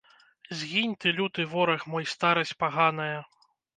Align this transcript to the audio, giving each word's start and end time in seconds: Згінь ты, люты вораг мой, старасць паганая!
Згінь 0.61 0.95
ты, 1.03 1.11
люты 1.19 1.45
вораг 1.53 1.85
мой, 1.97 2.07
старасць 2.15 2.55
паганая! 2.65 3.11